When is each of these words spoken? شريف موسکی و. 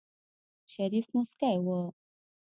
شريف 0.73 1.05
موسکی 1.13 1.57
و. 1.65 1.91